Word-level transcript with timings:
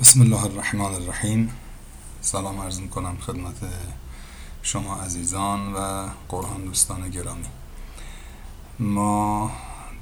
بسم 0.00 0.22
الله 0.22 0.44
الرحمن 0.44 0.94
الرحیم 0.94 1.52
سلام 2.20 2.60
عرض 2.60 2.80
کنم 2.80 3.16
خدمت 3.16 3.54
شما 4.62 4.96
عزیزان 4.96 5.72
و 5.72 6.08
قرآن 6.28 6.64
دوستان 6.64 7.10
گرامی. 7.10 7.48
ما 8.78 9.50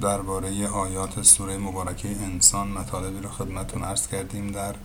درباره 0.01 0.67
آیات 0.67 1.21
سوره 1.21 1.57
مبارکه 1.57 2.09
انسان 2.09 2.67
مطالبی 2.67 3.19
رو 3.19 3.29
خدمتون 3.29 3.83
عرض 3.83 4.07
کردیم 4.07 4.51
در 4.51 4.75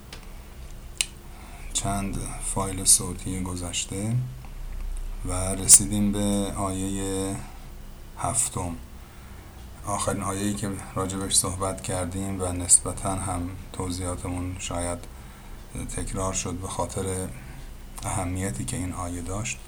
چند 1.72 2.18
فایل 2.54 2.84
صوتی 2.84 3.42
گذشته 3.42 4.16
و 5.24 5.32
رسیدیم 5.54 6.12
به 6.12 6.52
آیه 6.56 7.36
هفتم. 8.18 8.76
آخرین 9.86 10.22
آیه‌ای 10.22 10.54
که 10.54 10.70
راجبش 10.94 11.34
صحبت 11.34 11.82
کردیم 11.82 12.42
و 12.42 12.52
نسبتا 12.52 13.14
هم 13.14 13.50
توضیحاتمون 13.72 14.56
شاید 14.58 14.98
تکرار 15.96 16.32
شد 16.32 16.54
به 16.54 16.68
خاطر 16.68 17.28
اهمیتی 18.04 18.64
که 18.64 18.76
این 18.76 18.92
آیه 18.92 19.22
داشت 19.22 19.58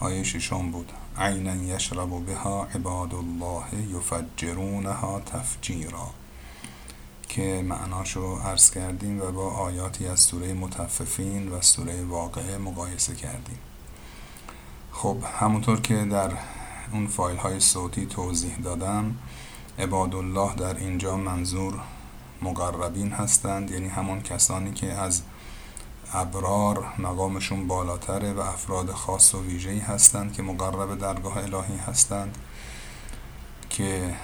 آیه 0.00 0.22
ششم 0.22 0.70
بود. 0.70 0.92
عینا 1.18 1.54
یشرب 1.54 2.26
بها 2.26 2.64
عباد 2.64 3.14
الله 3.14 3.64
یفجرونها 3.90 5.20
تفجیرا. 5.20 6.10
که 7.28 7.64
معناشو 7.68 8.34
عرض 8.34 8.70
کردیم 8.70 9.20
و 9.20 9.32
با 9.32 9.50
آیاتی 9.50 10.06
از 10.06 10.20
سوره 10.20 10.52
متففین 10.52 11.52
و 11.52 11.60
سوره 11.60 12.04
واقعه 12.04 12.58
مقایسه 12.58 13.14
کردیم. 13.14 13.58
خب 14.92 15.16
همونطور 15.40 15.80
که 15.80 16.04
در 16.04 16.32
اون 16.92 17.06
فایل 17.06 17.36
های 17.36 17.60
صوتی 17.60 18.06
توضیح 18.06 18.56
دادم 18.56 19.16
عباد 19.78 20.14
الله 20.14 20.54
در 20.54 20.76
اینجا 20.76 21.16
منظور 21.16 21.80
مقربین 22.42 23.12
هستند 23.12 23.70
یعنی 23.70 23.88
همون 23.88 24.22
کسانی 24.22 24.72
که 24.72 24.92
از 24.92 25.22
ابرار 26.12 26.84
مقامشون 26.98 27.66
بالاتره 27.66 28.32
و 28.32 28.40
افراد 28.40 28.90
خاص 28.90 29.34
و 29.34 29.42
ویژه‌ای 29.42 29.78
هستند 29.78 30.32
که 30.32 30.42
مقرب 30.42 30.98
درگاه 30.98 31.36
الهی 31.36 31.76
هستند 31.76 32.38
که 33.70 34.14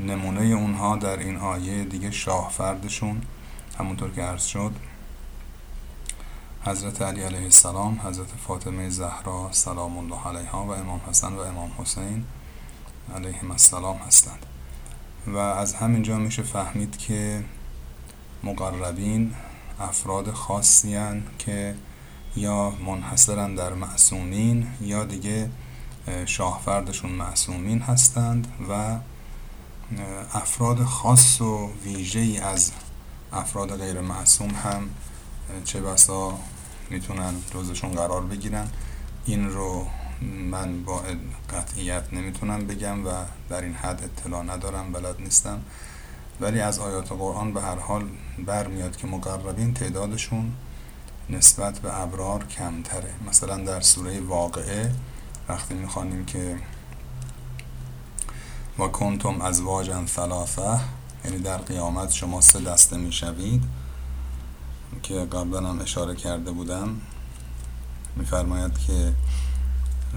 نمونه 0.00 0.40
اونها 0.42 0.96
در 0.96 1.16
این 1.16 1.36
آیه 1.36 1.84
دیگه 1.84 2.10
شاه 2.10 2.50
فردشون. 2.50 3.22
همونطور 3.78 4.10
که 4.10 4.22
عرض 4.22 4.44
شد 4.44 4.72
حضرت 6.62 7.02
علی 7.02 7.22
علیه 7.22 7.42
السلام 7.42 8.00
حضرت 8.04 8.28
فاطمه 8.46 8.90
زهرا 8.90 9.48
سلام 9.52 9.98
الله 9.98 10.28
علیها 10.28 10.64
و 10.64 10.70
امام 10.70 11.00
حسن 11.08 11.32
و 11.32 11.40
امام 11.40 11.72
حسین 11.78 12.24
علیهم 13.14 13.50
السلام 13.50 13.96
هستند. 13.96 14.46
و 15.26 15.36
از 15.36 15.74
همینجا 15.74 16.18
میشه 16.18 16.42
فهمید 16.42 16.98
که 16.98 17.44
مقربین 18.44 19.34
افراد 19.80 20.32
خاصی 20.32 20.98
که 21.38 21.74
یا 22.36 22.70
منحصرن 22.70 23.54
در 23.54 23.72
معصومین 23.74 24.66
یا 24.80 25.04
دیگه 25.04 25.50
شاهفردشون 26.26 27.10
معصومین 27.10 27.80
هستند 27.80 28.48
و 28.70 28.98
افراد 30.34 30.84
خاص 30.84 31.40
و 31.40 31.70
ویژه‌ای 31.84 32.38
از 32.38 32.72
افراد 33.32 33.76
غیر 33.76 34.00
معصوم 34.00 34.50
هم 34.50 34.90
چه 35.64 35.80
بسا 35.80 36.38
می‌تونن 36.90 37.34
جزشون 37.54 37.90
قرار 37.90 38.22
بگیرن. 38.22 38.68
این 39.26 39.50
رو 39.50 39.86
من 40.22 40.82
با 40.84 41.02
قطعیت 41.50 42.12
نمی‌تونم 42.12 42.66
بگم 42.66 43.06
و 43.06 43.10
در 43.48 43.60
این 43.60 43.74
حد 43.74 44.04
اطلاع 44.04 44.42
ندارم 44.42 44.92
بلد 44.92 45.20
نیستم. 45.20 45.60
ولی 46.40 46.60
از 46.60 46.78
آیات 46.78 47.12
قرآن 47.12 47.52
به 47.52 47.62
هر 47.62 47.78
حال 47.78 48.04
برمیاد 48.46 48.96
که 48.96 49.06
مقربین 49.06 49.74
تعدادشون 49.74 50.52
نسبت 51.30 51.78
به 51.78 52.00
ابرار 52.00 52.44
کمتره. 52.46 53.12
مثلا 53.28 53.56
در 53.56 53.80
سوره 53.80 54.20
واقعه 54.20 54.92
وقتی 55.48 55.74
می‌خوانیم 55.74 56.24
که 56.24 56.58
و 58.78 58.88
کنتم 58.88 59.40
ازواجا 59.40 60.06
ثلاثه 60.06 60.80
یعنی 61.24 61.38
در 61.38 61.58
قیامت 61.58 62.12
شما 62.12 62.40
سه 62.40 62.60
دسته 62.60 62.96
می‌شوید 62.96 63.62
که 65.02 65.14
قبلا 65.14 65.68
هم 65.68 65.80
اشاره 65.80 66.14
کرده 66.14 66.50
بودم 66.50 67.00
میفرماید 68.16 68.78
که 68.78 69.12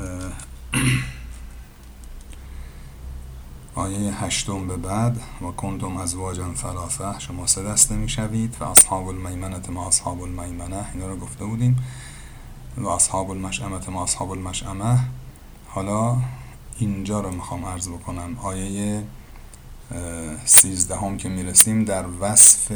آیه 3.76 4.24
هشتم 4.24 4.68
به 4.68 4.78
بعد 4.78 5.22
و 5.42 5.52
کنتم 5.52 5.98
ازواجا 5.98 6.56
ثلاثه 6.56 7.20
شما 7.20 7.48
سه 7.48 7.64
دسته 7.64 7.96
می‌شوید 7.96 8.56
و 8.60 8.64
اصحاب 8.64 9.08
المیمنه 9.08 9.70
ما 9.70 9.88
اصحاب 9.88 10.22
المیمنه 10.22 10.86
اینا 10.94 11.08
رو 11.08 11.18
گفته 11.18 11.46
بودیم. 11.46 11.84
و 12.78 12.88
اصحاب 12.88 13.32
المشعمه 13.32 13.90
ما 13.90 14.04
اصحاب 14.04 14.32
المشعمه 14.32 15.00
حالا 15.68 16.18
اینجا 16.78 17.22
رو 17.22 17.32
می‌خوام 17.32 17.66
عرض 17.66 17.90
بکنم. 17.90 18.38
آیه 18.40 19.04
سیزدهم 20.46 21.18
که 21.18 21.30
می‌رسیم 21.30 21.84
در 21.84 22.06
وصف 22.20 22.72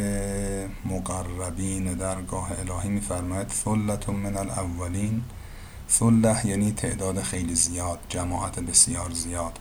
مقربین 0.85 1.93
درگاه 1.93 2.51
الهی 2.59 2.89
میفرماید 2.89 3.49
ثلت 3.49 4.09
من 4.09 4.37
الاولین 4.37 5.23
ثله 5.89 6.47
یعنی 6.47 6.71
تعداد 6.71 7.21
خیلی 7.21 7.55
زیاد 7.55 7.99
جماعت 8.09 8.59
بسیار 8.59 9.11
زیاد. 9.11 9.59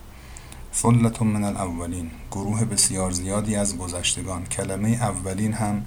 ثلت 0.75 1.22
من 1.22 1.44
الاولین 1.44 2.10
گروه 2.31 2.65
بسیار 2.65 3.10
زیادی 3.10 3.56
از 3.56 3.78
گذشتگان. 3.78 4.47
کلمه 4.47 4.88
اولین 4.88 5.53
هم 5.53 5.84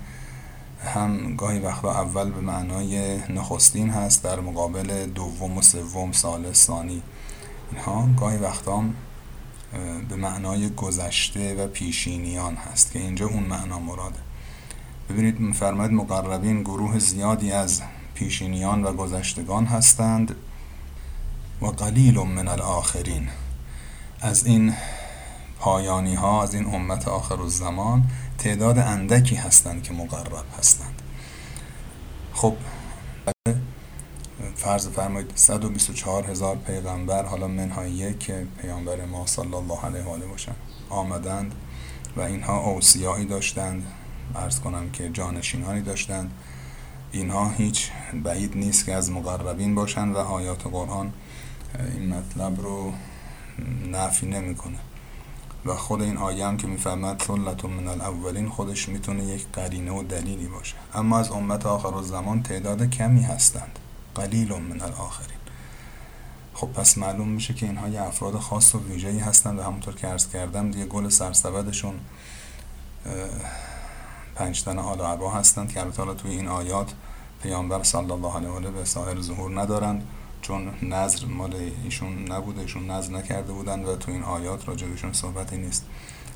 هم 0.86 1.36
گاهی 1.36 1.60
وقتا 1.60 1.92
اول 1.92 2.32
به 2.32 2.42
معنای 2.42 3.18
نخستین 3.30 3.90
هست 3.90 4.24
در 4.24 4.40
مقابل 4.40 5.06
دوم 5.06 5.58
و 5.58 5.62
سوم 5.62 6.12
سالس 6.12 6.66
ثانی. 6.66 7.02
اینها 7.72 8.08
گاهی 8.20 8.38
وقتا 8.38 8.84
به 10.10 10.16
معنای 10.16 10.70
گذشته 10.70 11.56
و 11.56 11.68
پیشینیان 11.68 12.56
هست 12.56 12.92
که 12.92 13.00
اینجا 13.00 13.28
اون 13.28 13.44
معنا 13.44 13.80
مراده. 13.80 14.20
ببینید 15.10 15.40
میفرماید 15.40 15.92
مقربین 15.92 16.62
گروه 16.62 17.00
زیادی 17.00 17.52
از 17.52 17.82
پیشینیان 18.16 18.84
و 18.84 18.94
گذشتگان 18.94 19.66
هستند 19.66 20.36
و 21.62 21.66
قلیل 21.66 22.20
من 22.20 22.48
الاخرین 22.48 23.30
از 24.22 24.46
این 24.46 24.74
پایانی 25.60 26.16
ها 26.16 26.44
از 26.44 26.54
این 26.54 26.66
امت 26.66 27.08
آخر 27.08 27.42
الزمان 27.42 28.04
تعداد 28.38 28.78
اندکی 28.78 29.36
هستند 29.36 29.84
که 29.84 29.94
مقرب 29.94 30.46
هستند. 30.60 31.02
خب 32.34 32.56
فرض 34.56 34.88
فرمایید 34.88 35.32
124 35.36 36.24
هزار 36.24 36.56
پیغمبر 36.56 37.26
حالا 37.26 37.48
منهای 37.48 37.92
یک 37.92 38.20
که 38.20 38.48
پیامبر 38.62 39.06
ما 39.06 39.26
صلی 39.26 39.54
الله 39.54 39.86
علیه 39.86 40.04
و 40.04 40.10
آله 40.10 40.26
باشن 40.26 40.56
آمدند 40.90 41.56
و 42.18 42.22
اینها 42.22 42.60
اوصیایی 42.60 43.26
داشتند. 43.26 43.84
عرض 44.36 44.60
کنم 44.60 44.92
که 44.92 45.10
جانشینانی 45.10 45.82
داشتند. 45.82 46.32
اینها 47.12 47.50
هیچ 47.50 47.92
بعید 48.24 48.58
نیست 48.58 48.86
که 48.86 48.94
از 48.94 49.12
مقربین 49.12 49.76
باشند 49.76 50.16
و 50.16 50.18
آیات 50.18 50.68
قرآن 50.68 51.14
این 51.96 52.14
مطلب 52.14 52.62
رو 52.62 52.94
نفی 53.92 54.26
نمی‌کنه. 54.26 54.78
و 55.66 55.76
خود 55.76 56.02
این 56.02 56.18
آیه 56.18 56.46
هم 56.46 56.58
که 56.58 56.68
می‌فهمد 56.68 57.24
ثلت 57.24 57.66
من 57.66 57.88
الاولین 57.88 58.50
خودش 58.50 58.90
می‌تونه 58.90 59.24
یک 59.24 59.46
قرینه 59.54 59.92
و 59.92 60.04
دلیلی 60.04 60.48
باشه. 60.48 60.76
اما 60.94 61.20
از 61.20 61.32
امت 61.32 61.66
آخر 61.66 62.02
زمان 62.02 62.44
تعداد 62.44 62.90
کمی 62.90 63.22
هستند. 63.22 63.80
قلیل 64.16 64.54
من 64.54 64.82
الاخرین. 64.82 65.38
خب 66.54 66.68
پس 66.68 66.98
معلوم 66.98 67.28
میشه 67.28 67.54
که 67.54 67.66
اینها 67.66 67.88
یه 67.88 68.02
افراد 68.02 68.40
خاص 68.40 68.76
و 68.76 68.80
ویژه‌ای 68.80 69.20
هستند 69.20 69.60
و 69.60 69.64
همونطور 69.64 69.96
که 69.96 70.08
عرض 70.08 70.28
کردم 70.28 70.72
دیگه 70.72 70.86
گل 70.86 71.10
سرسبدشون 71.10 71.94
پنج 74.36 74.64
تن 74.64 74.80
آل 74.80 75.00
و 75.00 75.04
عبا 75.04 75.32
هستند 75.32 75.74
که 75.74 75.82
البته 75.82 76.14
توی 76.14 76.32
این 76.32 76.48
آیات 76.48 76.94
پیامبر 77.44 77.84
صلی 77.84 78.12
الله 78.12 78.36
علیه 78.36 78.50
و 78.50 78.56
آله 78.56 78.72
به 78.72 78.86
سایر 78.86 79.22
ظهور 79.22 79.62
ندارند 79.62 80.08
چون 80.42 80.74
نظر 80.82 81.26
مال 81.26 81.56
ایشون 81.84 82.32
نبوده 82.32 82.62
ایشون 82.62 82.92
نظر 82.92 83.14
نکرده 83.14 83.54
بودند 83.54 83.88
و 83.88 83.96
تو 83.96 84.12
این 84.12 84.24
آیات 84.24 84.68
راجبشون 84.68 85.14
صحبتی 85.14 85.58
نیست. 85.58 85.86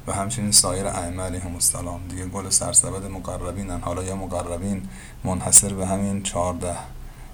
و 0.07 0.13
همچنین 0.13 0.51
سایر 0.51 0.87
ائمه 0.87 1.23
علیهم 1.23 1.53
السلام. 1.53 2.07
دیگه 2.07 2.25
گل 2.25 2.49
سرسبد 2.49 3.05
مقربینن. 3.05 3.79
حالا 3.79 4.03
یا 4.03 4.15
مقربین 4.15 4.81
منحصر 5.23 5.73
به 5.73 5.87
همین 5.87 6.23
چهارده 6.23 6.75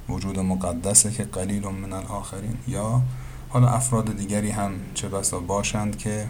وجود 0.10 0.40
مقدسه 0.40 1.12
که 1.12 1.24
قلیل 1.24 1.68
من 1.68 1.94
الاخرین. 1.94 2.58
یا 2.68 3.02
حالا 3.50 3.68
افراد 3.68 4.18
دیگری 4.18 4.52
هم 4.52 4.72
چه 4.94 5.10
بسا 5.10 5.40
باشند 5.40 5.98
که 5.98 6.30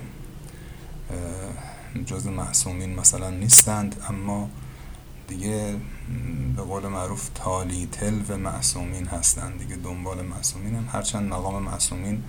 جز 2.05 2.27
معصومین 2.27 2.99
مثلا 2.99 3.29
نیستند 3.29 3.95
اما 4.09 4.49
دیگه 5.27 5.75
به 6.55 6.61
قول 6.61 6.87
معروف 6.87 7.29
تالی 7.35 7.89
و 8.29 8.37
معصومین 8.37 9.05
هستند. 9.05 9.59
دیگه 9.59 9.75
دنبال 9.75 10.21
معصومین 10.21 10.75
هم 10.75 10.87
هرچند 10.91 11.29
مقام 11.29 11.63
معصومین 11.63 12.23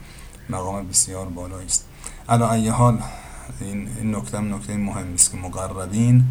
مقام 0.51 0.89
بسیار 0.89 1.27
بالایی 1.27 1.67
است. 1.67 1.87
علا 2.29 2.53
ای 2.53 2.69
حال 2.69 3.03
این, 3.61 4.17
نکته 4.17 4.41
نکته 4.41 4.77
مهم 4.77 5.15
است 5.15 5.31
که 5.31 5.37
مقربین 5.37 6.25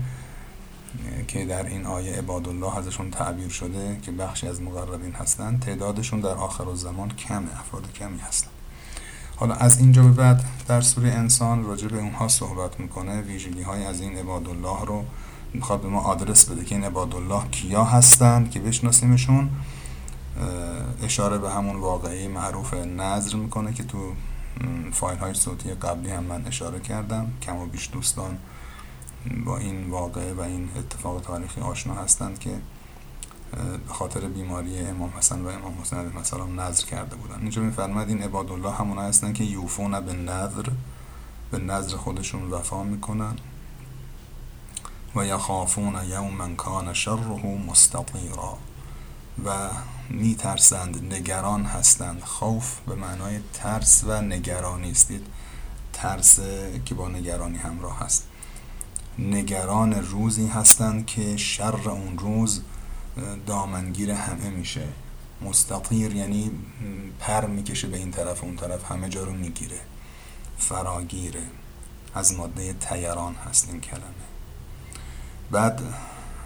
که 1.27 1.45
در 1.45 1.65
این 1.65 1.85
آیه 1.85 2.13
عبادالله 2.13 2.77
ازشون 2.77 3.11
تعبیر 3.11 3.49
شده 3.49 3.99
که 4.01 4.11
بخشی 4.11 4.47
از 4.47 4.61
مقربین 4.61 5.13
هستن 5.13 5.59
تعدادشون 5.59 6.19
در 6.19 6.29
آخر 6.29 6.75
زمان 6.75 7.09
کمه 7.09 7.59
افراد 7.59 7.93
کمی 7.93 8.19
هستن. 8.19 8.54
حالا 9.35 9.55
از 9.55 9.79
اینجا 9.79 10.03
به 10.03 10.11
بعد 10.11 10.45
در 10.67 10.81
سوره 10.81 11.11
انسان 11.11 11.63
راجع 11.63 11.87
به 11.87 11.99
اونها 11.99 12.27
صحبت 12.27 12.79
می‌کنه. 12.79 13.21
ویژگی 13.21 13.61
های 13.61 13.85
از 13.85 14.01
این 14.01 14.17
عبادالله 14.17 14.85
رو 14.85 15.05
می‌خواد 15.53 15.81
به 15.81 15.87
ما 15.87 15.99
آدرس 16.01 16.45
بده 16.49 16.65
که 16.65 16.75
این 16.75 16.83
عبادالله 16.83 17.47
کیا 17.51 17.83
هستند 17.83 18.51
که 18.51 18.59
بشناسیمشون. 18.59 19.49
اشاره 21.03 21.37
به 21.37 21.51
همون 21.51 21.75
واقعی 21.75 22.27
معروف 22.27 22.73
نظر 22.73 23.35
می‌کنه 23.35 23.73
که 23.73 23.83
تو 23.83 24.13
فایل 24.91 25.19
های 25.19 25.33
صوتی 25.33 25.73
قبلی 25.73 26.11
هم 26.11 26.23
من 26.23 26.47
اشاره 26.47 26.79
کردم. 26.79 27.31
کم 27.41 27.55
و 27.55 27.65
بیش 27.65 27.89
دوستان 27.93 28.37
با 29.45 29.57
این 29.57 29.89
واقعه 29.89 30.33
و 30.33 30.41
این 30.41 30.69
اتفاق 30.75 31.21
تاریخی 31.21 31.61
آشنا 31.61 31.93
هستند 31.93 32.39
که 32.39 32.49
به 33.51 33.93
خاطر 33.93 34.19
بیماری 34.19 34.79
امام 34.79 35.13
حسن 35.17 35.41
و 35.41 35.47
امام 35.47 35.81
حسین 35.81 35.99
علیه 35.99 36.17
السلام 36.17 36.59
نظر 36.59 36.85
کرده 36.85 37.15
بودن. 37.15 37.39
اینجا 37.41 37.61
میفرماد 37.61 38.09
این 38.09 38.23
عباد 38.23 38.51
الله 38.51 38.71
همون 38.71 38.97
هستن 38.97 39.33
که 39.33 39.43
یوفون 39.43 39.99
به 39.99 40.13
نظر 40.13 40.63
به 41.51 41.57
نظر 41.57 41.97
خودشون 41.97 42.51
وفا 42.51 42.83
می‌کنن. 42.83 43.35
و 45.15 45.25
یخافون 45.25 45.95
یوما 46.09 46.55
کان 46.55 46.93
شره 46.93 47.57
مستطیرا. 47.67 48.57
و 49.45 49.69
میترسند 50.09 51.13
نگران 51.13 51.63
هستند. 51.63 52.21
خوف 52.21 52.79
به 52.79 52.95
معنای 52.95 53.39
ترس 53.53 54.03
و 54.07 54.21
نگرانی 54.21 54.91
است. 54.91 55.11
ترس 55.93 56.39
که 56.85 56.95
با 56.95 57.07
نگرانی 57.09 57.57
همراه 57.57 57.99
هست 57.99 58.27
نگران 59.19 59.93
روزی 59.93 60.47
هستند 60.47 61.05
که 61.05 61.37
شر 61.37 61.89
اون 61.89 62.17
روز 62.17 62.61
دامنگیر 63.47 64.11
همه 64.11 64.49
میشه. 64.49 64.87
مستطیر 65.41 66.15
یعنی 66.15 66.51
پر 67.19 67.45
می‌کشه 67.45 67.87
به 67.87 67.97
این 67.97 68.11
طرف 68.11 68.43
اون 68.43 68.55
طرف 68.55 68.91
همه 68.91 69.09
جا 69.09 69.23
رو 69.23 69.33
می‌گیره. 69.33 69.79
فراگیره. 70.57 71.43
از 72.15 72.33
ماده 72.33 72.73
تیران 72.73 73.35
هست 73.35 73.69
این 73.71 73.81
کلمه. 73.81 74.03
بعد 75.51 75.81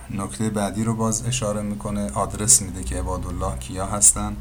نکته 0.09 0.49
بعدی 0.49 0.83
رو 0.83 0.95
باز 0.95 1.25
اشاره 1.25 1.61
می‌کنه. 1.61 2.11
آدرس 2.11 2.61
میده 2.61 2.83
که 2.83 2.99
عبادالله 2.99 3.57
کیا 3.57 3.85
هستن. 3.85 4.35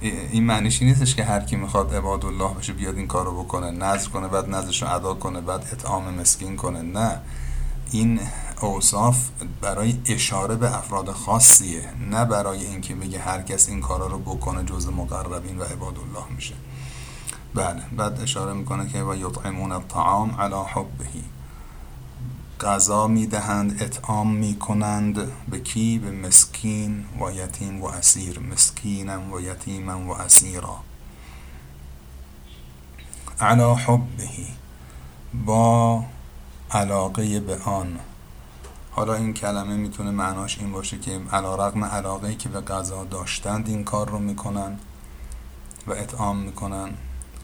این 0.00 0.44
معنیش 0.44 0.82
نیستش 0.82 1.14
که 1.14 1.24
هر 1.24 1.40
کی 1.40 1.56
می‌خواد 1.56 1.94
عبادالله 1.94 2.54
بشه 2.54 2.72
بیاد 2.72 2.96
این 2.96 3.06
کارو 3.06 3.44
بکنه. 3.44 3.70
نظر 3.70 4.08
کنه 4.08 4.28
بعد 4.28 4.48
نظرش 4.48 4.82
رو 4.82 4.94
ادا 4.94 5.14
کنه 5.14 5.40
بعد 5.40 5.68
اطعام 5.72 6.14
مسکین 6.14 6.56
کنه. 6.56 6.82
نه. 6.82 7.20
این 7.90 8.20
اوصاف 8.60 9.28
برای 9.60 10.00
اشاره 10.06 10.56
به 10.56 10.78
افراد 10.78 11.10
خاصیه 11.12 11.92
نه 12.10 12.24
برای 12.24 12.66
اینکه 12.66 12.94
بگه 12.94 13.18
هر 13.18 13.42
کس 13.42 13.68
این 13.68 13.80
کارا 13.80 14.06
رو 14.06 14.18
بکنه 14.18 14.64
جز 14.64 14.88
مقربین 14.88 15.58
و 15.58 15.64
عبادالله 15.64 16.24
میشه. 16.34 16.54
بله 17.54 17.82
بعد 17.96 18.20
اشاره 18.20 18.52
می‌کنه 18.52 18.88
که 18.88 19.02
و 19.02 19.14
یطعمون 19.14 19.72
الطعام 19.72 20.40
علی 20.40 20.62
حبهی 20.74 21.24
غذا 22.60 23.06
می‌دهند 23.06 23.82
اطعام 23.82 24.34
می‌کنند. 24.34 25.32
به 25.48 25.60
کی؟ 25.60 25.98
به 25.98 26.10
مسکین 26.10 27.04
و 27.20 27.32
یتیم 27.32 27.82
و 27.82 27.86
اسیر. 27.86 28.38
مسکینم 28.38 29.32
و 29.32 29.40
یتیمم 29.40 30.08
و 30.08 30.12
اسیرا. 30.12 30.76
علا 33.40 33.74
حبهی 33.74 34.46
با 35.46 36.04
علاقه 36.70 37.40
به 37.40 37.58
آن. 37.58 37.98
حالا 38.98 39.14
این 39.14 39.34
کلمه 39.34 39.76
می‌تونه 39.76 40.10
معناش 40.10 40.58
این 40.58 40.72
باشه 40.72 40.98
که 40.98 41.20
علا 41.32 41.54
رقم 41.54 41.84
علاقه 41.84 42.34
که 42.34 42.48
به 42.48 42.60
غذا 42.60 43.04
داشتند 43.04 43.68
این 43.68 43.84
کار 43.84 44.08
رو 44.08 44.18
می‌کنن 44.18 44.78
و 45.86 45.92
اطعام 45.92 46.38
می‌کنن. 46.38 46.90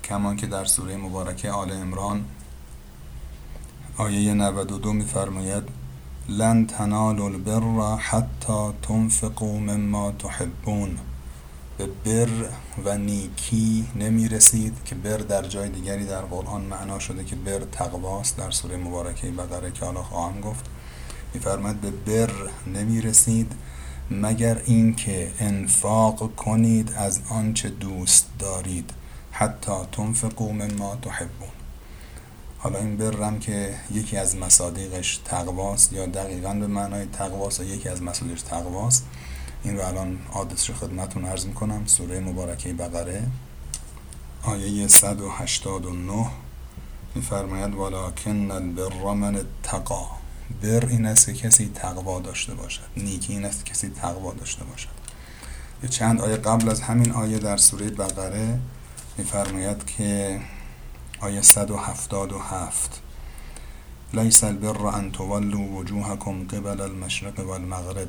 کمان 0.04 0.36
که 0.36 0.46
در 0.46 0.64
سوره 0.64 0.96
مبارکه 0.96 1.50
آل 1.50 1.72
امران 1.72 2.24
آیه 3.96 4.34
92 4.34 4.92
میفرماید 4.92 5.62
لن 6.28 6.66
تنالوا 6.66 7.24
البر 7.24 7.96
حتی 7.96 8.72
تنفقوا 8.82 9.58
مما 9.58 10.12
تحبون. 10.12 10.98
به 11.78 11.86
بر 12.04 12.28
و 12.84 12.98
نیکی 12.98 13.88
نمی 13.96 14.28
رسید 14.28 14.84
که 14.84 14.94
بر 14.94 15.16
در 15.16 15.42
جای 15.42 15.68
دیگری 15.68 16.06
در 16.06 16.22
قرآن 16.22 16.60
معنا 16.60 16.98
شده 16.98 17.24
که 17.24 17.36
بر 17.36 17.60
تقواست 17.72 18.36
در 18.36 18.50
سوره 18.50 18.76
مبارکه 18.76 19.30
بقره 19.30 19.70
که 19.70 19.84
حالا 19.84 20.02
خواهم 20.02 20.40
گفت. 20.40 20.64
میفرماد 21.34 21.76
به 21.76 21.90
بر 21.90 22.32
نمی 22.66 23.00
رسید 23.00 23.52
مگر 24.10 24.62
اینکه 24.64 25.32
انفاق 25.38 26.34
کنید 26.36 26.92
از 26.96 27.20
آنچه 27.30 27.68
دوست 27.68 28.26
دارید. 28.38 28.90
حتی 29.30 29.72
تنفقوا 29.92 30.52
مما 30.52 30.96
تحبون. 31.02 31.48
حالا 32.58 32.78
این 32.78 32.96
برم 32.96 33.38
که 33.38 33.74
یکی 33.92 34.16
از 34.16 34.36
مصادیقش 34.36 35.16
تقواست 35.24 35.92
یا 35.92 36.06
دقیقا 36.06 36.54
به 36.54 36.66
معنای 36.66 37.06
تقواست 37.06 37.60
و 37.60 37.64
یکی 37.64 37.88
از 37.88 38.02
مصادیقش 38.02 38.42
تقواست. 38.42 39.06
این 39.64 39.76
رو 39.76 39.86
الان 39.86 40.18
آدرس 40.32 40.70
رو 40.70 40.76
خدمتون 40.76 41.24
عرض 41.24 41.46
می‌کنم 41.46 41.86
سوره 41.86 42.20
مبارکه 42.20 42.72
بقره 42.72 43.22
آیه 44.42 44.88
189 44.88 46.26
میفرماید 47.14 47.74
ولکن 47.74 48.50
البر 48.50 49.14
من 49.14 49.40
تقا 49.62 50.23
بر 50.62 50.86
این 50.86 51.06
است 51.06 51.26
که 51.26 51.32
کسی 51.32 51.70
تقوا 51.74 52.20
داشته 52.20 52.54
باشد. 52.54 52.82
نیکی 52.96 53.32
این 53.32 53.44
است 53.44 53.66
کسی 53.66 53.88
تقوا 53.88 54.32
داشته 54.32 54.64
باشد. 54.64 54.88
یه 55.82 55.88
چند 55.88 56.20
آیه 56.20 56.36
قبل 56.36 56.68
از 56.68 56.80
همین 56.80 57.12
آیه 57.12 57.38
در 57.38 57.56
سوره 57.56 57.90
بقره 57.90 58.58
میفرماید 59.18 59.86
که 59.86 60.40
آیه 61.20 61.42
177 61.42 63.00
لیس 64.14 64.44
البر 64.44 64.86
ان 64.86 65.10
تولوا 65.10 65.60
وجوهکم 65.60 66.46
قبل 66.46 66.80
المشرق 66.80 67.40
والمغرب. 67.40 68.08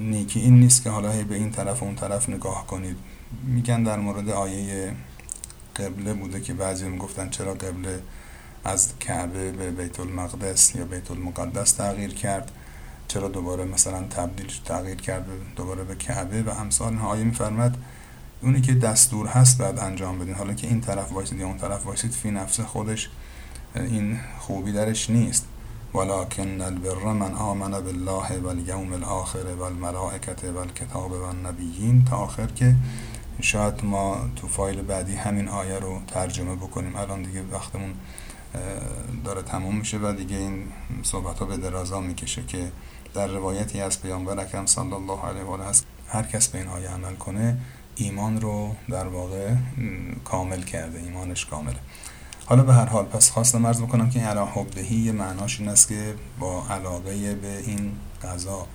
نیکی 0.00 0.40
این 0.40 0.60
نیست 0.60 0.82
که 0.82 0.90
حالا 0.90 1.24
به 1.24 1.34
این 1.34 1.50
طرف 1.50 1.82
و 1.82 1.84
اون 1.84 1.94
طرف 1.94 2.28
نگاه 2.28 2.66
کنید. 2.66 2.96
میگن 3.44 3.82
در 3.82 3.98
مورد 3.98 4.28
آیه 4.28 4.94
قبله 5.76 6.14
بوده 6.14 6.40
که 6.40 6.54
بعضی 6.54 6.88
می‌گفتن 6.88 7.30
چرا 7.30 7.54
قبله؟ 7.54 8.02
از 8.64 8.98
کعبه 9.00 9.52
به 9.52 9.70
بیت 9.70 10.00
المقدس 10.00 10.74
یا 10.74 10.84
بیت 10.84 11.10
المقدس 11.10 11.72
تغییر 11.72 12.14
کرد. 12.14 12.52
چرا 13.08 13.28
دوباره 13.28 13.64
مثلا 13.64 14.02
تبدیل 14.02 14.52
تغییر 14.64 14.96
کرد 14.96 15.26
دوباره 15.56 15.84
به 15.84 15.94
کعبه؟ 15.94 16.42
و 16.42 16.50
امثال 16.50 16.98
آیه 16.98 17.24
میفرمد 17.24 17.76
اونی 18.42 18.60
که 18.60 18.74
دستور 18.74 19.26
هست 19.26 19.58
بعد 19.58 19.78
انجام 19.78 20.18
بدین. 20.18 20.34
حالا 20.34 20.54
که 20.54 20.66
این 20.66 20.80
طرف 20.80 21.12
وایسید 21.12 21.38
یا 21.38 21.46
اون 21.46 21.58
طرف 21.58 21.86
وایسید 21.86 22.12
فی 22.12 22.30
نفس 22.30 22.60
خودش 22.60 23.10
این 23.74 24.20
خوبی 24.38 24.72
درش 24.72 25.10
نیست. 25.10 25.46
ولكن 25.94 26.60
البر 26.60 27.12
من 27.12 27.34
آمن 27.34 27.70
بالله 27.70 28.38
والیوم 28.42 28.92
الاخر 28.92 29.46
والملائکه 29.58 30.50
والکتاب 30.50 31.12
والنبیین. 31.12 32.04
تا 32.04 32.16
آخر 32.16 32.46
که 32.46 32.74
شاید 33.40 33.84
ما 33.84 34.30
تو 34.36 34.48
فایل 34.48 34.82
بعدی 34.82 35.14
همین 35.14 35.48
آیه 35.48 35.78
رو 35.78 36.00
ترجمه 36.06 36.54
بکنیم. 36.56 36.96
الان 36.96 37.22
دیگه 37.22 37.42
وقتمون 37.52 37.94
داره 39.24 39.42
تموم 39.42 39.76
میشه 39.76 39.98
و 39.98 40.12
دیگه 40.12 40.36
این 40.36 40.64
صحبت 41.02 41.38
ها 41.38 41.46
به 41.46 41.56
درازا 41.56 42.00
می‌کشه 42.00 42.42
که 42.46 42.72
در 43.14 43.26
روایتی 43.26 43.80
از 43.80 44.02
پیامبر 44.02 44.40
اکرم 44.40 44.66
صلی 44.66 44.92
الله 44.92 45.20
علیه 45.20 45.42
و 45.42 45.50
آله 45.50 45.64
هست 45.64 45.86
هر 46.08 46.22
کس 46.22 46.48
به 46.48 46.58
این 46.58 46.68
آیه 46.68 46.88
عمل 46.88 47.14
کنه 47.14 47.58
ایمان 47.96 48.40
رو 48.40 48.74
در 48.88 49.06
واقع 49.06 49.54
کامل 50.24 50.62
کرده 50.62 50.98
ایمانش 50.98 51.46
کامله. 51.46 51.78
حالا 52.46 52.62
به 52.62 52.74
هر 52.74 52.84
حال 52.84 53.04
پس 53.04 53.30
خواستم 53.30 53.66
عرض 53.66 53.82
بکنم 53.82 54.10
که 54.10 54.18
این 54.18 54.28
علا 54.28 54.46
حبهی 54.46 54.96
یه 54.96 55.12
معناش 55.12 55.60
این 55.60 55.68
است 55.68 55.88
که 55.88 56.14
با 56.38 56.66
علاقه 56.70 57.34
به 57.34 57.58
این 57.58 57.92
غذا 58.22 58.66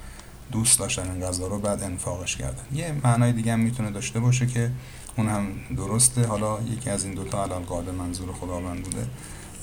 دوست 0.52 0.80
داشتن 0.80 1.12
این 1.12 1.22
غذا 1.26 1.48
رو 1.48 1.60
بعد 1.60 1.84
انفاقش 1.84 2.36
کردن. 2.36 2.64
یه 2.74 2.96
معنای 3.04 3.34
دیگه 3.34 3.54
هم 3.54 3.60
می‌تونه 3.60 3.92
داشته 3.92 4.20
باشه 4.20 4.48
که 4.48 4.72
اون 5.18 5.30
هم 5.30 5.48
درسته. 5.78 6.28
حالا 6.28 6.62
یکی 6.62 6.90
از 6.90 7.04
این 7.04 7.14
دوتا 7.14 7.44
علال 7.44 7.64
قاده 7.64 7.92
منظور 7.92 8.34
خداوند 8.34 8.84
بوده. 8.84 9.08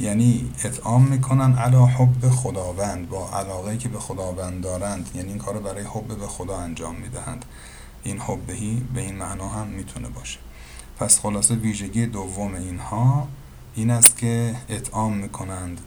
یعنی 0.01 0.51
اطعام 0.65 1.03
می‌کنن 1.03 1.59
علا 1.59 1.87
حب 1.87 2.31
خداوند 2.31 3.09
با 3.09 3.31
علاقه 3.31 3.77
که 3.77 3.89
به 3.89 3.99
خداوند 3.99 4.63
دارند. 4.63 5.11
یعنی 5.15 5.29
این 5.29 5.39
کار 5.39 5.59
برای 5.59 5.85
حب 5.85 6.19
به 6.19 6.27
خدا 6.27 6.57
انجام 6.57 6.95
می‌دهند. 6.95 7.45
این 8.03 8.21
حبهی 8.21 8.83
به 8.95 9.01
این 9.01 9.17
معنا 9.17 9.49
هم 9.49 9.67
می‌تونه 9.67 10.09
باشه. 10.09 10.39
پس 10.99 11.21
خلاصه 11.21 11.55
ویژگی 11.55 12.07
دوم 12.07 12.55
اینها 12.55 13.29
این 13.75 13.91
است 13.91 14.17
که 14.17 14.55
اطعام 14.69 15.13
می‌کنند 15.13 15.81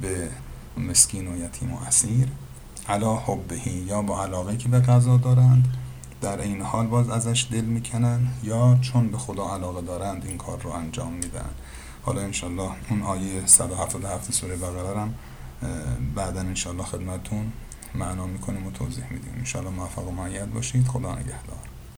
به 0.00 0.28
مسکین 0.76 1.28
و 1.28 1.36
یتیم 1.36 1.72
و 1.72 1.78
اسیر 1.86 2.28
علا 2.88 3.16
حبهی 3.16 3.70
یا 3.70 4.02
با 4.02 4.22
علاقه 4.24 4.56
که 4.56 4.68
به 4.68 4.80
غذا 4.80 5.16
دارند. 5.16 5.68
در 6.20 6.40
این 6.40 6.62
حال 6.62 6.86
باز 6.86 7.10
ازش 7.10 7.46
دل 7.52 7.64
می‌کنن 7.64 8.28
یا 8.42 8.78
چون 8.80 9.08
به 9.08 9.18
خدا 9.18 9.54
علاقه 9.54 9.82
دارند 9.82 10.26
این 10.26 10.38
کار 10.38 10.62
رو 10.62 10.70
انجام 10.70 11.12
میدن 11.12 11.50
حالا 12.08 12.20
انشالله 12.22 12.70
اون 12.90 13.02
آیه 13.02 13.46
177 13.46 14.32
سوره 14.32 14.56
بقره 14.56 15.00
هم 15.00 15.14
بعدا 16.14 16.40
انشالله 16.40 16.82
خدمتون 16.82 17.52
معنا 17.94 18.26
می‌کنیم 18.26 18.66
و 18.66 18.70
توضیح 18.70 19.12
میدیم. 19.12 19.34
انشالله 19.38 19.70
موفق 19.70 20.08
و 20.08 20.10
معید 20.10 20.54
باشید. 20.54 20.86
خدا 20.86 21.14
نگهدار. 21.14 21.58